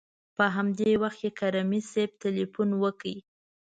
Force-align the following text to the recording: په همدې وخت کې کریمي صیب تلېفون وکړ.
په 0.35 0.45
همدې 0.55 0.91
وخت 1.03 1.17
کې 1.21 1.29
کریمي 1.39 1.81
صیب 1.91 2.11
تلېفون 2.23 2.69
وکړ. 2.83 3.15